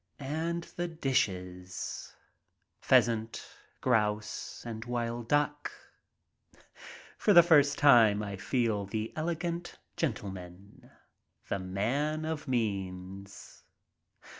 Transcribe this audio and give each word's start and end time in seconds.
And 0.17 0.63
the 0.77 0.87
dishes— 0.87 2.15
pheasant, 2.81 3.45
grouse, 3.81 4.63
and 4.65 4.83
wild 4.85 5.27
duck. 5.29 5.71
For 7.19 7.33
the 7.33 7.43
first 7.43 7.77
time 7.77 8.23
I 8.23 8.35
feel 8.35 8.87
the 8.87 9.13
elegant 9.15 9.77
gentleman, 9.95 10.89
the 11.49 11.59
man 11.59 12.25
of 12.25 12.47
means. 12.47 13.63